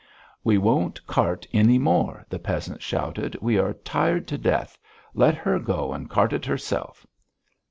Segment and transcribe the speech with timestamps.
[0.43, 3.37] "We won't cart any more!" the peasants shouted.
[3.39, 4.79] "We are tired to death!
[5.13, 7.05] Let her go and cart it herself!"